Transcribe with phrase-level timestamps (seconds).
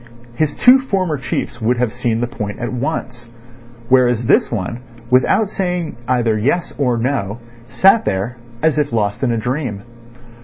[0.33, 3.29] His two former chiefs would have seen the point at once;
[3.87, 4.79] whereas this one,
[5.11, 9.83] without saying either yes or no, sat there, as if lost in a dream.